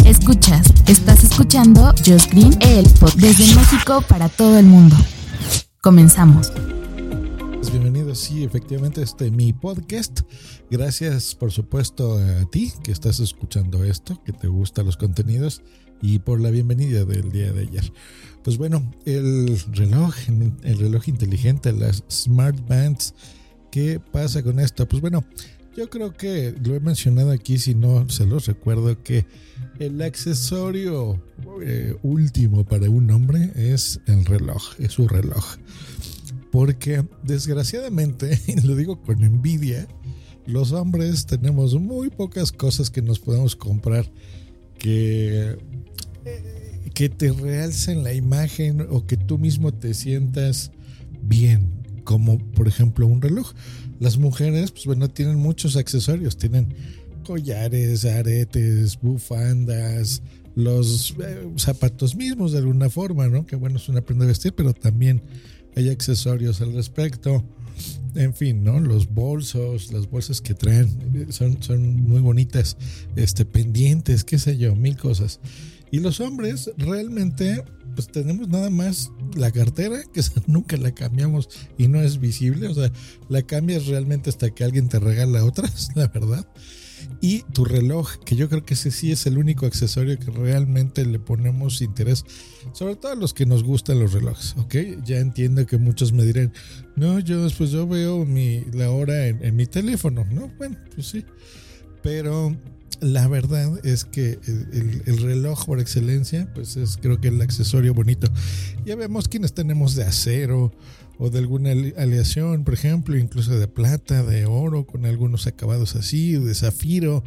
[0.00, 4.96] Escuchas, estás escuchando Just Green, el podcast desde México para todo el mundo.
[5.80, 6.50] Comenzamos.
[7.70, 10.22] Bienvenidos, sí, efectivamente, este mi podcast.
[10.70, 15.62] Gracias, por supuesto, a ti que estás escuchando esto, que te gustan los contenidos
[16.00, 17.92] y por la bienvenida del día de ayer.
[18.42, 23.14] Pues bueno, el reloj, el reloj inteligente, las smart bands,
[23.70, 24.88] ¿qué pasa con esto?
[24.88, 25.24] Pues bueno,
[25.76, 29.26] yo creo que lo he mencionado aquí, si no se los recuerdo, que
[29.78, 31.22] el accesorio
[31.62, 35.56] eh, último para un hombre es el reloj, es su reloj.
[36.50, 39.88] Porque desgraciadamente, y lo digo con envidia,
[40.46, 44.10] los hombres tenemos muy pocas cosas que nos podemos comprar
[44.78, 45.56] que,
[46.94, 50.72] que te realcen la imagen o que tú mismo te sientas
[51.22, 51.70] bien,
[52.04, 53.52] como por ejemplo un reloj.
[54.02, 56.74] Las mujeres, pues bueno, tienen muchos accesorios, tienen
[57.24, 60.22] collares, aretes, bufandas,
[60.56, 63.46] los eh, zapatos mismos de alguna forma, ¿no?
[63.46, 65.22] Que bueno, es una prenda de vestir, pero también
[65.76, 67.44] hay accesorios al respecto.
[68.16, 68.80] En fin, ¿no?
[68.80, 72.76] Los bolsos, las bolsas que traen eh, son, son muy bonitas,
[73.14, 75.38] este, pendientes, qué sé yo, mil cosas.
[75.92, 77.62] Y los hombres realmente
[77.94, 81.48] pues tenemos nada más la cartera, que nunca la cambiamos
[81.78, 82.90] y no es visible, o sea,
[83.28, 86.46] la cambias realmente hasta que alguien te regala otras, la verdad.
[87.20, 91.04] Y tu reloj, que yo creo que ese sí es el único accesorio que realmente
[91.04, 92.24] le ponemos interés,
[92.72, 94.74] sobre todo a los que nos gustan los relojes, ¿ok?
[95.04, 96.52] Ya entiendo que muchos me dirán,
[96.96, 100.48] no, yo después yo veo mi, la hora en, en mi teléfono, ¿no?
[100.58, 101.24] Bueno, pues sí,
[102.02, 102.56] pero
[103.00, 104.38] la verdad es que
[105.06, 108.28] el, reloj por excelencia, pues es creo que el accesorio bonito.
[108.84, 110.72] Ya vemos quienes tenemos de acero
[111.18, 116.32] o de alguna aleación, por ejemplo, incluso de plata, de oro, con algunos acabados así,
[116.32, 117.22] de zafiro,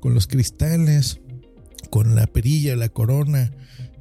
[0.00, 1.20] con los cristales,
[1.90, 3.52] con la perilla, la corona,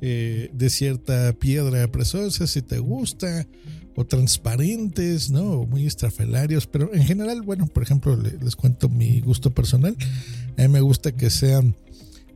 [0.02, 3.48] eh, de cierta piedra preciosa, si te gusta,
[3.96, 5.66] o transparentes, ¿no?
[5.66, 9.96] muy estrafelarios, pero en general, bueno, por ejemplo, les, cuento mi gusto personal.
[10.58, 11.76] A mí me gusta que sean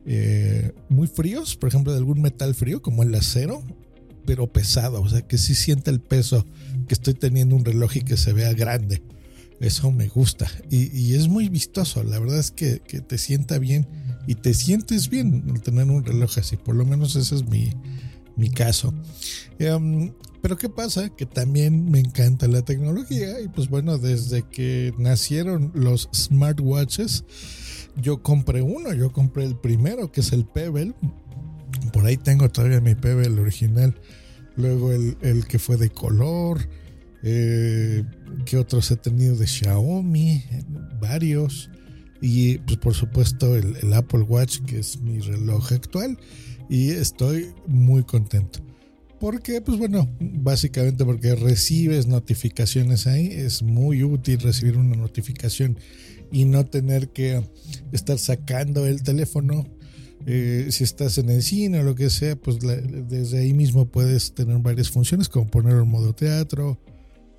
[0.06, 3.62] eh, muy fríos, por ejemplo, de algún metal frío, como el acero,
[4.24, 6.46] pero pesado, o sea, que sí sienta el peso
[6.88, 9.02] que estoy teniendo un reloj y que se vea grande.
[9.60, 10.50] Eso me gusta.
[10.70, 12.02] Y, es muy vistoso.
[12.02, 13.86] La verdad es que, te sienta bien
[14.26, 16.56] y te sientes bien al tener un reloj así.
[16.56, 17.70] Por lo menos ese es mi,
[18.36, 18.94] mi caso.
[19.58, 20.12] Em,
[20.42, 21.10] pero ¿qué pasa?
[21.10, 27.24] Que también me encanta la tecnología y pues bueno, desde que nacieron los smartwatches,
[27.96, 30.94] yo compré uno, yo compré el primero, que es el Pebble.
[31.92, 33.94] Por ahí tengo todavía mi Pebble original.
[34.56, 36.68] Luego el, que fue de color.
[37.22, 38.02] Eh,
[38.46, 40.42] que otros he tenido de Xiaomi,
[41.00, 41.70] varios.
[42.22, 46.18] Y pues por supuesto el, el Apple Watch, que es mi reloj actual.
[46.70, 48.60] Y estoy muy contento.
[49.20, 53.26] Porque, pues bueno, básicamente porque recibes notificaciones ahí.
[53.26, 55.78] Es muy útil recibir una notificación
[56.32, 57.42] y no tener que
[57.92, 59.66] estar sacando el teléfono.
[60.26, 64.34] Eh, si estás en el cine o lo que sea, pues desde ahí mismo puedes
[64.34, 66.78] tener varias funciones, como poner en modo teatro,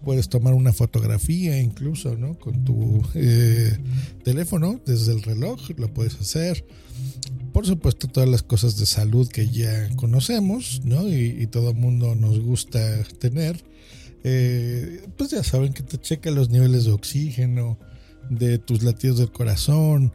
[0.03, 2.37] puedes tomar una fotografía incluso, ¿no?
[2.37, 3.77] Con tu eh,
[4.23, 6.65] teléfono, desde el reloj, lo puedes hacer
[7.51, 11.07] por supuesto todas las cosas de salud que ya conocemos, ¿no?
[11.07, 13.63] Y, todo el mundo nos gusta tener.
[14.23, 17.77] Eh, pues ya saben que te checa los niveles de oxígeno,
[18.29, 20.13] de tus latidos del corazón.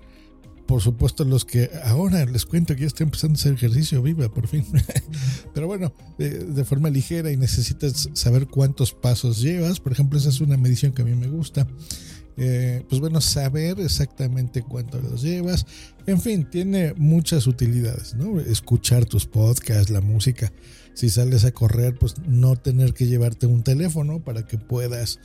[0.67, 4.29] Por supuesto, los que ahora les cuento que ya estoy empezando a hacer ejercicio viva,
[4.29, 4.65] por fin.
[5.55, 9.79] Pero bueno, de, forma ligera y necesitas saber cuántos pasos llevas.
[9.79, 11.69] Por ejemplo, esa es una medición que a mí me gusta.
[12.37, 15.67] Eh, pues bueno, saber exactamente cuánto los llevas.
[16.07, 18.41] En fin, tiene muchas utilidades, ¿no?
[18.41, 20.53] Escuchar tus podcasts, la música.
[20.95, 25.21] Si sales a correr, pues no tener que llevarte un teléfono para que puedas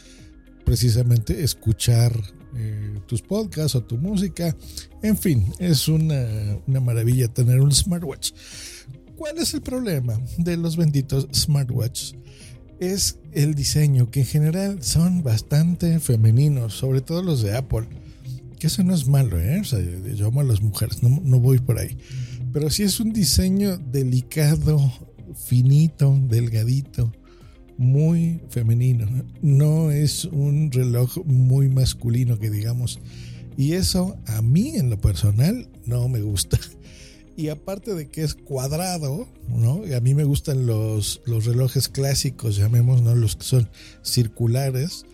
[0.65, 2.13] precisamente escuchar
[2.55, 2.80] eh,
[3.11, 4.55] tus podcasts o tu música.
[5.03, 8.31] En fin, es una, una maravilla tener un smartwatch.
[9.17, 12.15] ¿Cuál es el problema de los benditos smartwatches?
[12.79, 17.87] es el diseño, que en general son bastante femeninos, sobre todo los de Apple.
[18.57, 19.61] Que eso no es malo, ¿eh?
[20.15, 21.97] Yo amo a las mujeres, no, no voy por ahí.
[22.53, 24.91] Pero sí es un diseño delicado,
[25.35, 27.11] finito, delgadito,
[27.81, 29.07] muy femenino.
[29.41, 32.99] No es un reloj muy masculino que digamos.
[33.57, 36.59] Y eso a mí en lo personal no me gusta.
[37.37, 39.81] Y aparte de que es cuadrado, ¿no?
[39.95, 43.15] A mí me gustan los, los relojes clásicos, llamemos, ¿no?
[43.15, 43.69] Los que son
[44.03, 45.05] circulares.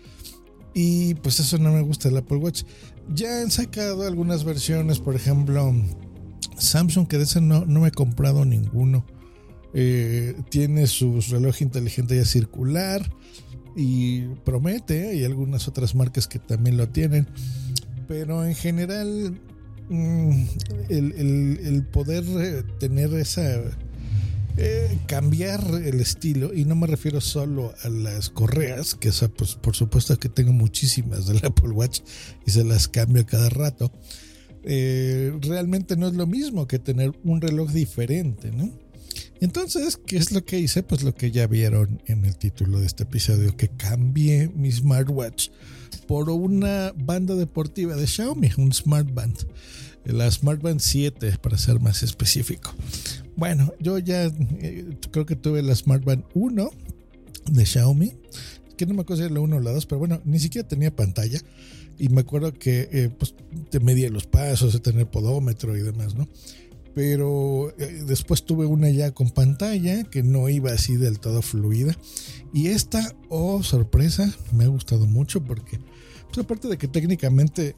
[0.74, 2.64] Y pues eso no me gusta el Apple Watch.
[3.14, 5.72] Ya han sacado algunas versiones, por ejemplo,
[6.58, 9.06] Samsung, que de ese no, no me he comprado ninguno.
[9.74, 13.10] Eh, tiene su reloj inteligente ya circular
[13.76, 17.28] y promete, hay algunas otras marcas que también lo tienen,
[18.06, 19.38] pero en general
[19.90, 20.42] mm,
[20.88, 23.60] el, poder eh, tener esa...
[24.60, 29.54] Eh, cambiar el estilo y no me refiero solo a las correas que esa, pues
[29.54, 32.00] por supuesto que tengo muchísimas del Apple Watch
[32.44, 33.92] y se las cambio cada rato
[34.64, 38.72] realmente no es lo mismo que tener un reloj diferente ¿no?
[39.40, 40.82] Entonces, ¿qué es lo que hice?
[40.82, 45.50] Pues lo que ya vieron en el título de este episodio, que cambié mi smartwatch
[46.06, 49.36] por una banda deportiva de Xiaomi, un smartband,
[50.04, 52.74] la Smartband 7 para ser más específico.
[53.36, 56.70] Bueno, yo ya eh, creo que tuve la Smartband 1
[57.52, 58.14] de Xiaomi,
[58.76, 60.66] que no me acuerdo si era la 1 o la 2, pero bueno, ni siquiera
[60.66, 61.40] tenía pantalla.
[61.98, 63.34] Y me acuerdo que eh, pues,
[63.70, 66.28] te medía los pasos, de tener podómetro y demás, ¿no?
[66.98, 71.96] Pero eh, después tuve una ya con pantalla que no iba así del todo fluida.
[72.52, 75.78] Y esta, oh sorpresa, me ha gustado mucho porque,
[76.26, 77.76] pues aparte de que técnicamente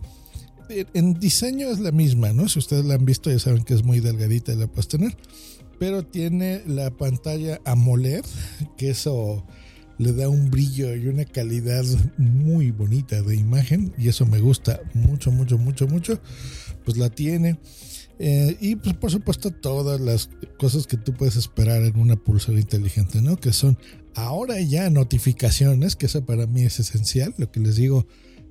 [0.71, 2.49] en diseño es la misma, ¿no?
[2.49, 5.15] Si ustedes la han visto ya saben que es muy delgadita y la puedes tener.
[5.79, 8.25] Pero tiene la pantalla AMOLED,
[8.79, 9.45] que eso
[9.99, 11.85] le da un brillo y una calidad
[12.17, 13.93] muy bonita de imagen.
[13.99, 16.19] Y eso me gusta mucho, mucho, mucho, mucho.
[16.87, 17.59] Pues la tiene.
[18.23, 20.29] Eh, y pues por supuesto todas las
[20.59, 23.41] cosas que tú puedes esperar en una pulsera inteligente, ¿no?
[23.41, 23.79] Que son
[24.15, 28.07] ahora ya notificaciones, que eso para mí es esencial, lo que les digo,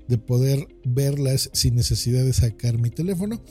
[0.08, 3.44] de poder verlas sin necesidad de sacar mi teléfono.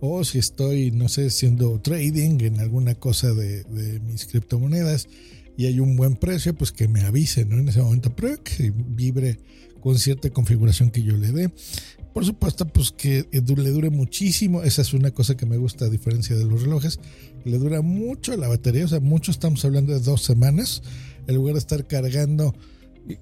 [0.00, 5.06] O si estoy, no sé, haciendo trading en alguna cosa de, de mis criptomonedas
[5.56, 7.58] y hay un buen precio, pues que me avise, ¿no?
[7.58, 9.38] En ese momento, pero que vibre
[9.80, 11.50] con cierta configuración que yo le dé.
[12.12, 14.62] Por supuesto, pues que le dure muchísimo.
[14.62, 16.98] Esa es una cosa que me gusta a diferencia de los relojes.
[17.44, 20.82] Le dura mucho la batería, o sea, mucho estamos hablando de dos semanas.
[21.26, 22.54] En lugar de estar cargando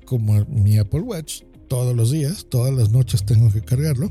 [0.04, 4.10] como mi Apple Watch todos los días, todas las noches tengo que cargarlo.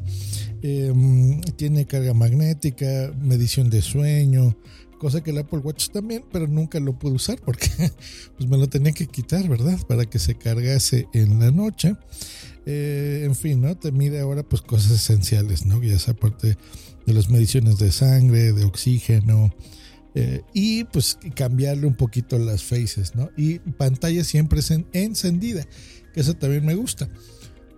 [0.61, 4.55] Em, tiene carga magnética, medición de sueño,
[4.97, 7.69] cosa que el Apple Watch también, pero nunca lo pude usar porque
[8.37, 9.79] pues me lo tenía que quitar, ¿verdad?
[9.87, 11.95] Para que se cargase en la noche.
[12.65, 13.77] Eh, en fin, ¿no?
[13.77, 15.81] Te mide ahora pues cosas esenciales, ¿no?
[15.81, 16.57] Ya es aparte
[17.05, 19.53] de las mediciones de sangre, de oxígeno,
[20.19, 23.29] eh, y pues cambiarle un poquito las faces, ¿no?
[23.37, 24.61] Y pantalla siempre
[24.93, 25.63] encendida,
[26.11, 27.07] que eso también me gusta.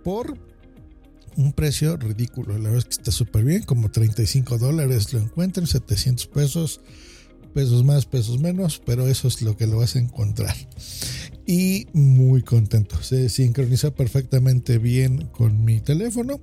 [0.02, 0.38] Por
[1.36, 5.66] un precio ridículo, la verdad es que está súper bien, como 35 dólares lo encuentran,
[5.66, 6.80] 700 pesos,
[7.50, 10.56] pesos más, pesos menos, pero eso es lo que lo vas a encontrar
[11.50, 13.02] y muy contento.
[13.02, 16.40] Se sincroniza perfectamente bien con mi teléfono,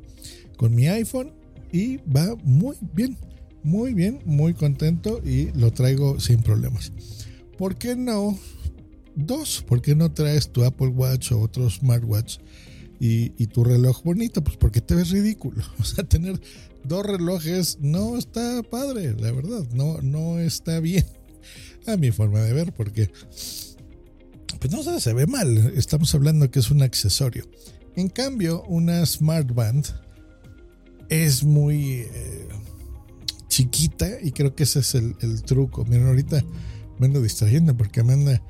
[0.57, 1.31] con mi iPhone
[1.71, 3.17] y va muy bien,
[3.63, 6.91] muy bien, muy contento y lo traigo sin problemas.
[7.57, 8.37] ¿Por qué no?
[9.15, 12.39] Dos, ¿por qué no traes tu Apple Watch o otro smartwatch
[12.99, 14.43] y, y tu reloj bonito?
[14.43, 15.63] Pues porque te ves ridículo.
[15.79, 16.37] O sea, tener
[16.83, 21.05] dos relojes no está padre, la verdad, no, no está bien
[21.87, 23.11] a mi forma de ver, porque
[24.59, 25.57] pues no sé, se ve mal.
[25.75, 27.45] Estamos hablando que es un accesorio.
[27.95, 29.85] En cambio, una Smart Band
[31.09, 32.47] es muy eh,
[33.47, 35.85] chiquita y creo que ese es el, truco.
[35.85, 36.43] Miren, ahorita
[36.99, 38.41] me ando distrayendo porque me anda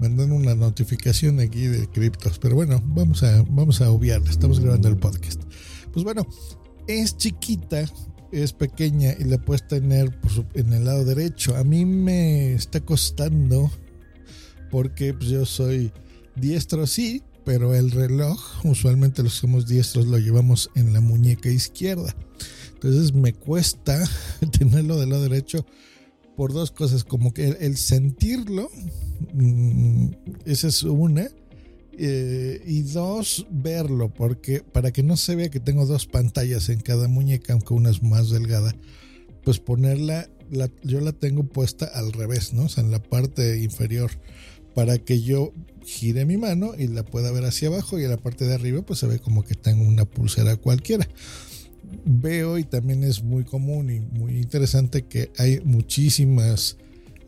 [0.00, 2.38] mandando una notificación aquí de criptos.
[2.38, 4.30] Pero bueno, vamos a, vamos a obviarla.
[4.30, 5.42] Estamos grabando el podcast.
[5.92, 6.26] Pues bueno,
[6.86, 7.84] es chiquita,
[8.32, 10.16] es pequeña y la puedes tener
[10.54, 11.56] en el lado derecho.
[11.56, 13.70] A mí me está costando
[14.70, 15.92] porque pues, yo soy
[16.36, 21.48] diestro, sí, pero el reloj, usualmente los que somos diestros lo llevamos en la muñeca
[21.48, 22.14] izquierda.
[22.74, 24.02] Entonces me cuesta
[24.58, 25.64] tenerlo del lado derecho
[26.36, 28.68] por dos cosas, como que el, sentirlo,
[29.32, 30.08] mm,
[30.44, 31.28] esa es una,
[31.98, 36.80] eh, y dos, verlo, porque para que no se vea que tengo dos pantallas en
[36.80, 38.74] cada muñeca, aunque una es más delgada,
[39.44, 40.28] pues ponerla,
[40.82, 42.64] yo la tengo puesta al revés, ¿no?
[42.64, 44.10] O sea, en la parte inferior
[44.74, 45.52] para que yo
[45.84, 48.82] gire mi mano y la pueda ver hacia abajo y en la parte de arriba
[48.82, 51.08] pues se ve como que tengo una pulsera cualquiera.
[52.04, 56.76] veo y también es muy común y muy interesante que hay muchísimas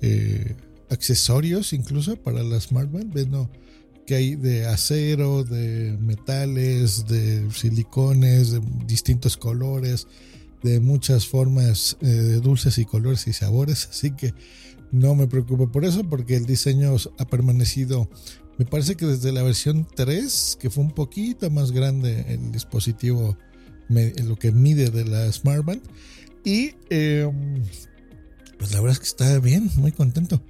[0.02, 0.56] eh,
[0.90, 3.14] accesorios incluso para la smartband.
[3.14, 3.48] Viendo
[4.06, 10.06] que hay de acero, de metales, de silicones, de distintos colores,
[10.62, 13.88] de muchas formas eh, de dulces y colores y sabores.
[13.90, 14.32] Así que
[14.92, 18.08] no me preocupo por eso porque el diseño ha permanecido
[18.58, 23.36] me parece que desde la versión 3, que fue un poquito más grande el dispositivo,
[23.88, 25.82] lo que mide de la Smartband.
[26.42, 27.62] Y em,
[28.58, 30.40] pues la verdad es que está bien, muy contento.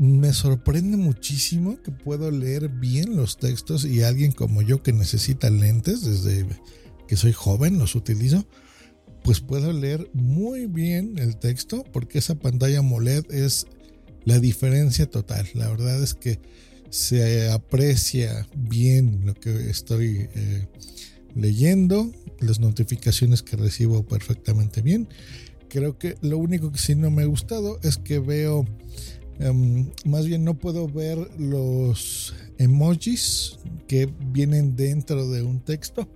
[0.00, 5.50] Me sorprende muchísimo que puedo leer bien los textos y alguien como yo que necesita
[5.50, 6.46] lentes desde
[7.06, 8.46] que soy joven los utilizo,
[9.22, 13.66] pues puedo leer muy bien el texto porque esa pantalla AMOLED es
[14.24, 15.46] la diferencia total.
[15.52, 16.40] La verdad es que
[16.88, 20.66] se aprecia bien lo que estoy eh,
[21.34, 25.10] leyendo, las notificaciones que recibo perfectamente bien.
[25.68, 28.66] Creo que lo único que sí no me ha gustado es que veo,
[29.40, 36.08] em, más bien no puedo ver los emojis que vienen dentro de un texto,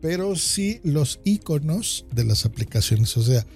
[0.00, 3.16] pero sí los iconos de las aplicaciones.
[3.16, 3.46] O sea,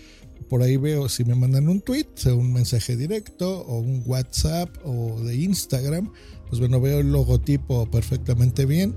[0.48, 5.20] por ahí veo si me mandan un tweet, un mensaje directo o un WhatsApp o
[5.20, 6.10] de Instagram,
[6.48, 8.94] pues bueno, veo el logotipo perfectamente bien.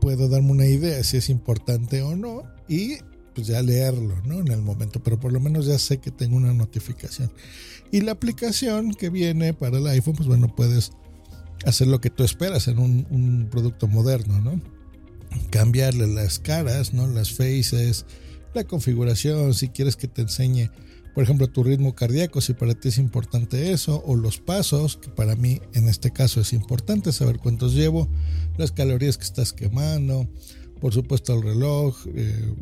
[0.00, 2.96] Puedo darme una idea si es importante o no y
[3.34, 4.40] pues ya leerlo, ¿no?
[4.40, 7.32] En el momento, pero por lo menos ya sé que tengo una notificación.
[7.90, 10.92] Y la aplicación que viene para el iPhone, pues bueno, puedes
[11.64, 14.60] hacer lo que tú esperas en un, un producto moderno, ¿no?
[15.50, 17.06] Cambiarle las caras, ¿no?
[17.06, 18.06] Las faces,
[18.54, 20.70] la configuración, si quieres que te enseñe,
[21.14, 25.10] por ejemplo, tu ritmo cardíaco, si para ti es importante eso, o los pasos, que
[25.10, 28.08] para mí en este caso es importante saber cuántos llevo,
[28.56, 30.26] las calorías que estás quemando,
[30.82, 32.54] por supuesto el reloj, eh,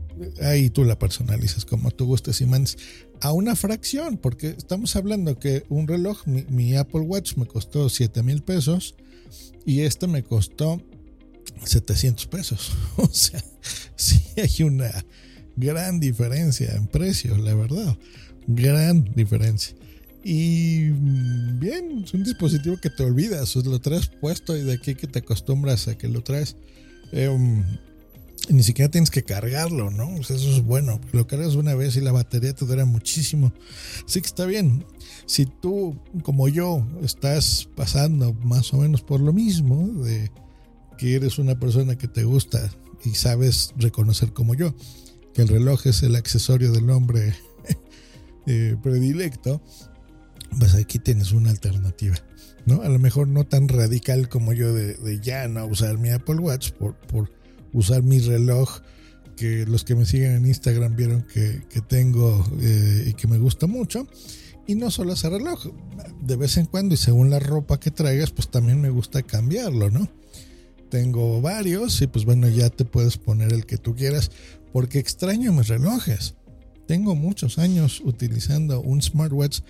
[0.43, 2.77] ahí tú la personalizas como tú gustes y mandes
[3.23, 8.23] a una fracción, porque estamos hablando que un reloj, mi, Apple Watch me costó 7
[8.23, 8.95] mil pesos
[9.65, 10.83] y este me costó
[11.65, 12.73] 700 pesos.
[12.99, 13.43] O sea,
[13.97, 14.93] sí hay una
[15.57, 17.97] gran diferencia en precios, la verdad.
[18.47, 19.75] Gran diferencia.
[20.23, 24.95] Y mm, bien, es un dispositivo que te olvidas, lo traes puesto y de aquí
[24.95, 26.59] que te acostumbras a que lo traes.
[28.51, 30.17] Ni siquiera tienes que cargarlo, ¿no?
[30.17, 31.01] eso es bueno.
[31.13, 33.53] Lo cargas una vez y la batería te dura muchísimo.
[34.05, 34.85] Así que está bien.
[35.27, 40.33] Si tú, como yo, estás pasando más o menos por lo mismo, de
[40.99, 42.71] que eres una persona que te gusta
[43.05, 44.75] y sabes reconocer como yo,
[45.33, 47.35] que el reloj es el accesorio del hombre
[48.47, 49.63] eh, predilecto,
[50.59, 52.17] pues aquí tienes una alternativa.
[52.67, 52.83] ¿no?
[52.83, 56.73] A lo mejor no tan radical como yo de, ya no usar mi Apple Watch
[56.73, 57.31] por, por,
[57.73, 58.81] usar mi reloj
[59.37, 63.67] que los que me siguen en Instagram vieron que, tengo eh, y que me gusta
[63.67, 64.07] mucho.
[64.67, 65.67] Y no solo ese reloj,
[66.21, 69.91] de vez en cuando y según la ropa que traigas, pues también me gusta cambiarlo,
[69.91, 70.09] ¿no?
[70.91, 74.31] Tengo varios y pues bueno, ya te puedes poner el que tú quieras
[74.73, 76.35] porque extraño mis relojes.
[76.87, 79.61] Tengo muchos años utilizando un smartwatch.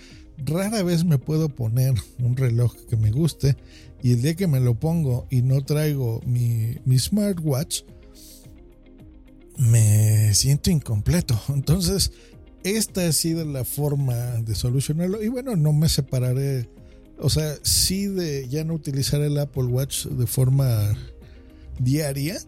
[0.47, 3.57] Rara vez me puedo poner un reloj que me guste
[4.03, 7.83] y el día que me lo pongo y no traigo mi, mi smartwatch,
[9.59, 11.39] me siento incompleto.
[11.49, 12.13] Entonces,
[12.65, 15.23] esta ha sido la forma de solucionarlo.
[15.23, 16.69] Y bueno, no me separaré.
[17.19, 20.97] O sea, sí de ya no utilizar el Apple Watch de forma
[21.79, 22.39] diaria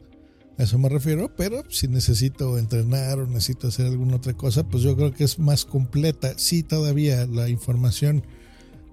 [0.59, 4.83] a eso me refiero, pero si necesito entrenar o necesito hacer alguna otra cosa, pues
[4.83, 6.35] yo creo que es más completa.
[6.37, 8.23] Sí, todavía la información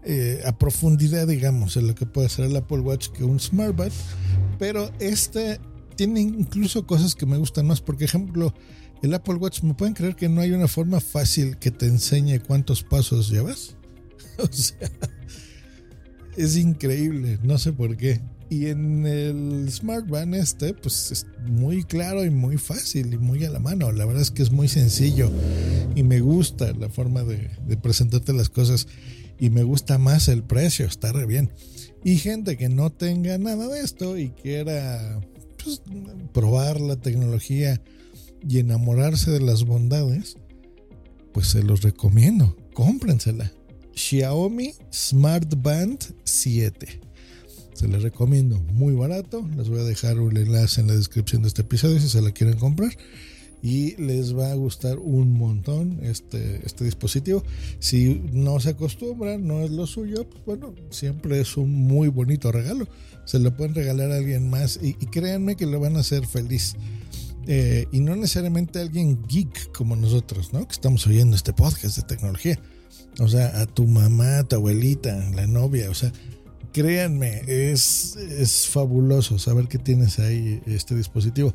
[0.04, 3.92] eh, a profundidad, digamos, en lo que puede hacer el Apple Watch que un Smartband,
[4.58, 5.60] pero este
[5.96, 7.82] tiene incluso cosas que me gustan más.
[7.82, 8.54] Por ejemplo,
[9.01, 12.39] el Apple Watch, ¿me pueden creer que no hay una forma fácil que te enseñe
[12.39, 13.75] cuántos pasos llevas?
[14.38, 14.89] o sea,
[16.38, 18.22] es increíble, no sé por qué.
[18.50, 23.46] Y en el Smart Band este, pues es muy claro y muy fácil y muy
[23.46, 23.91] a la mano.
[23.91, 25.32] La verdad es que es muy sencillo
[25.96, 28.88] y me gusta la forma de, presentarte las cosas
[29.39, 31.51] y me gusta más el precio, está re bien.
[32.03, 35.22] Y gente que no tenga nada de esto y quiera
[35.63, 35.84] pues,
[36.34, 37.79] probar la tecnología
[38.48, 40.38] y enamorarse de las bondades,
[41.34, 43.51] pues se los recomiendo, cómprensela.
[43.94, 47.09] Xiaomi Smart Band 7
[47.79, 49.48] se les recomiendo, muy barato.
[49.55, 52.31] Les voy a dejar un enlace en la descripción de este episodio si se la
[52.31, 52.91] quieren comprar.
[53.62, 57.41] Y les va a gustar un montón este, este dispositivo.
[57.79, 62.51] Si no se acostumbran, no es lo suyo, pues bueno, siempre es un muy bonito
[62.51, 62.86] regalo.
[63.24, 66.75] Se lo pueden regalar a alguien más y, créanme que lo van a hacer feliz.
[67.48, 70.67] Eh, y no necesariamente alguien geek como nosotros, ¿no?
[70.67, 72.59] Que estamos oyendo este podcast de tecnología.
[73.19, 76.12] O sea, a tu mamá, a tu abuelita, la novia, o sea,
[76.71, 81.53] créanme, es, es fabuloso saber que tienes ahí este dispositivo.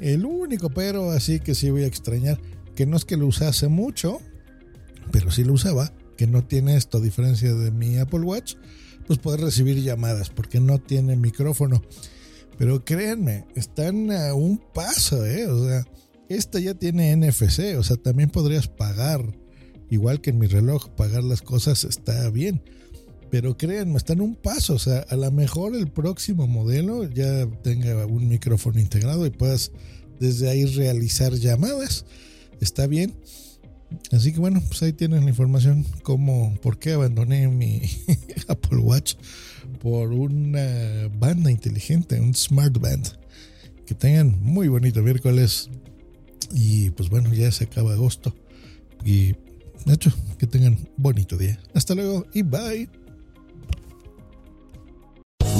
[0.00, 2.40] El único pero así que sí voy a extrañar,
[2.74, 4.20] que no es que lo usase mucho,
[5.10, 8.54] pero sí lo usaba, que no tiene esto, a diferencia de mi Apple Watch,
[9.06, 11.82] pues poder recibir llamadas, porque no tiene micrófono.
[12.58, 15.46] Pero créanme, están a un paso, ¿eh?
[15.46, 15.84] O sea,
[16.28, 19.36] esta ya tiene NFC, o sea, también podrías pagar,
[19.90, 22.62] igual que en mi reloj, pagar las cosas está bien.
[23.32, 28.04] Pero créanme, están un paso, o sea, a lo mejor el próximo modelo ya tenga
[28.04, 29.72] un micrófono integrado y puedas
[30.20, 32.04] desde ahí realizar llamadas.
[32.60, 33.14] Está bien.
[34.10, 37.80] Así que bueno, pues ahí tienen la información, cómo, por qué abandoné mi
[38.48, 39.14] Apple Watch
[39.80, 43.16] por una banda inteligente, un smart band.
[43.86, 45.70] Que tengan muy bonito miércoles.
[46.52, 48.36] Y pues bueno, ya se acaba agosto.
[49.06, 49.32] Y
[49.86, 51.58] de hecho, que tengan bonito día.
[51.72, 53.01] Hasta luego y bye.